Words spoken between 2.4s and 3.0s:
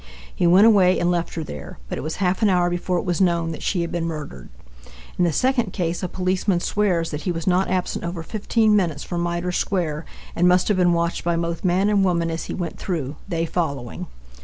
an hour before